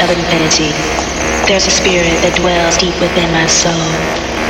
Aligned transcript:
of 0.00 0.10
infinity. 0.10 0.72
There's 1.44 1.66
a 1.66 1.70
spirit 1.70 2.16
that 2.24 2.36
dwells 2.40 2.78
deep 2.78 2.96
within 3.00 3.28
my 3.32 3.46
soul. 3.46 3.76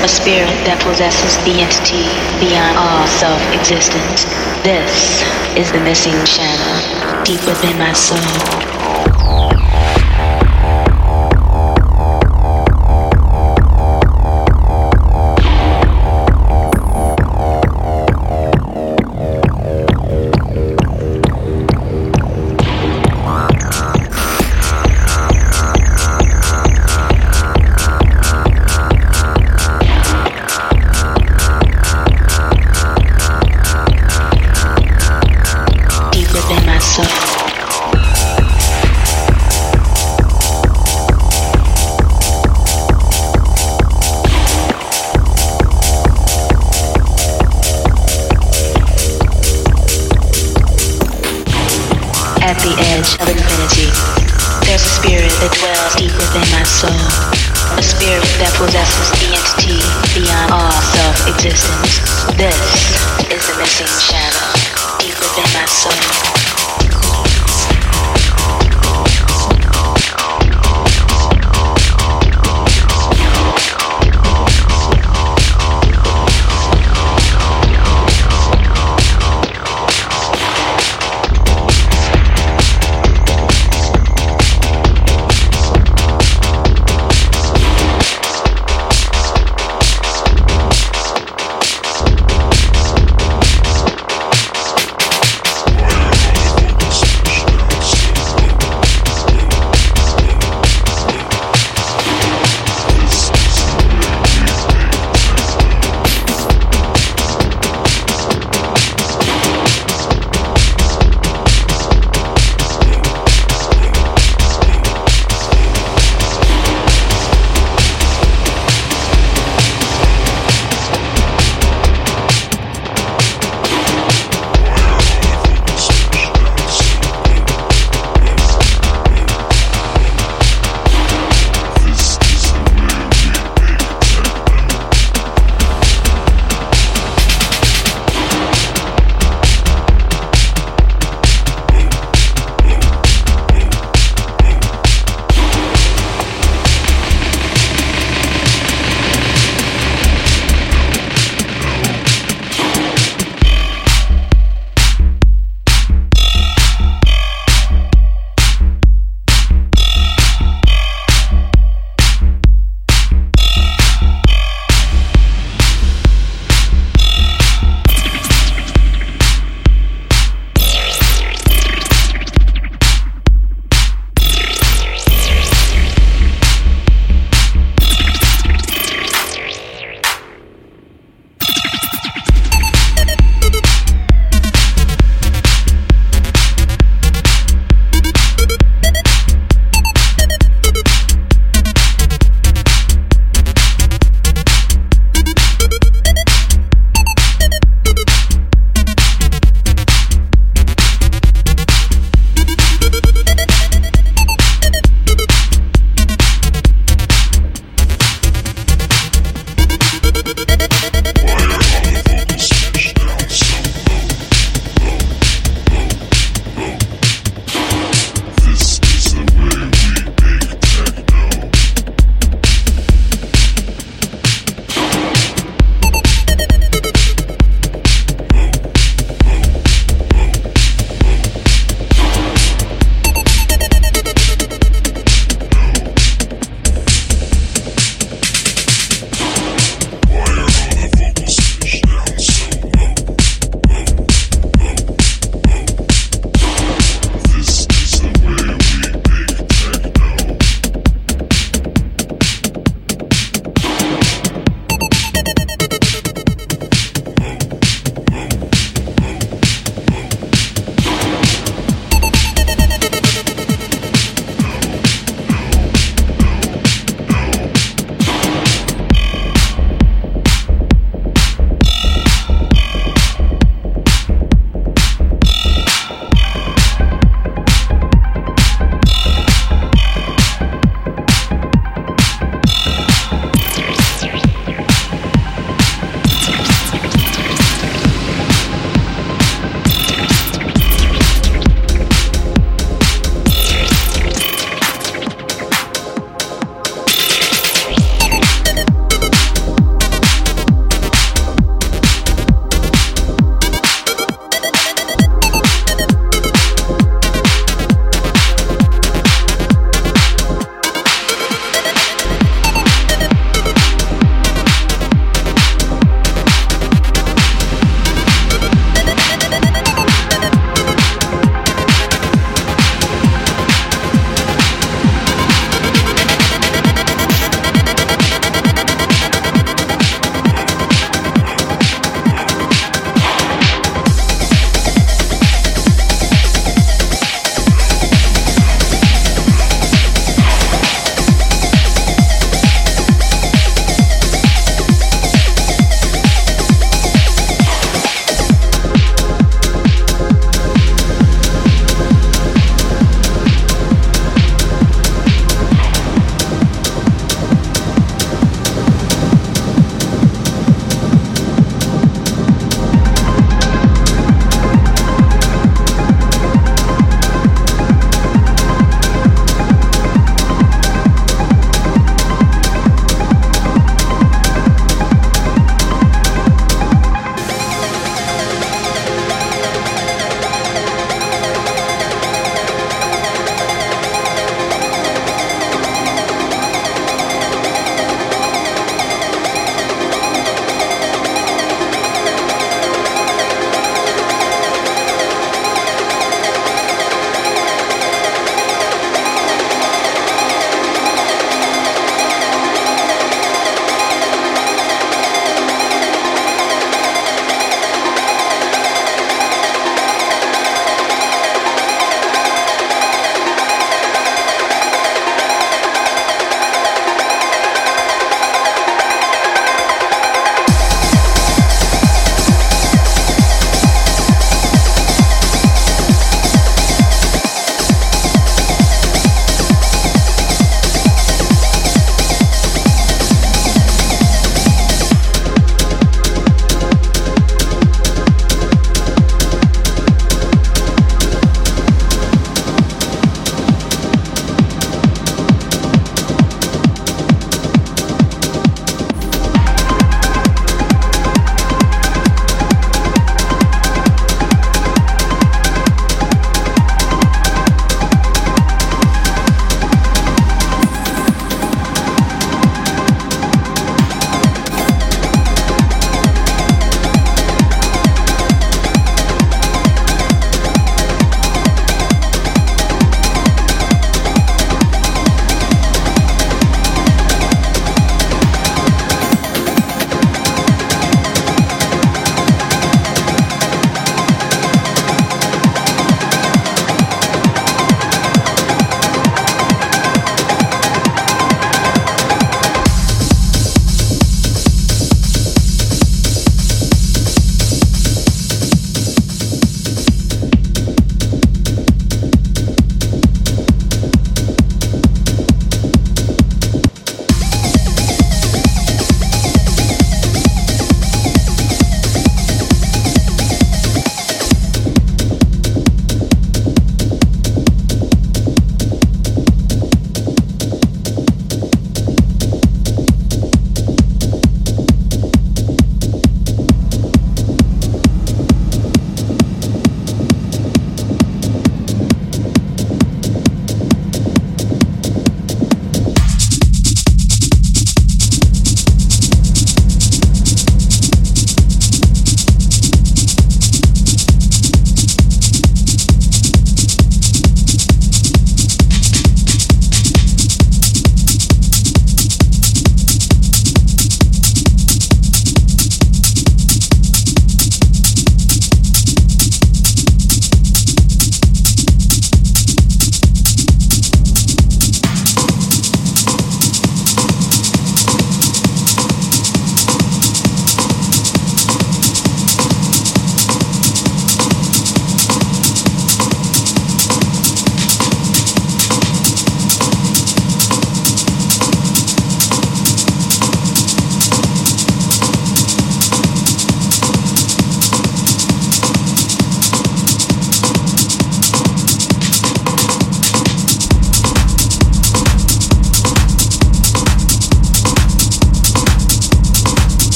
A 0.00 0.08
spirit 0.08 0.56
that 0.64 0.80
possesses 0.80 1.36
the 1.44 1.60
entity 1.60 2.08
beyond 2.40 2.76
all 2.80 3.04
self-existence. 3.20 4.24
This 4.64 5.20
is 5.56 5.72
the 5.72 5.80
missing 5.80 6.16
channel 6.24 7.24
deep 7.24 7.44
within 7.44 7.76
my 7.78 7.92
soul. 7.92 8.63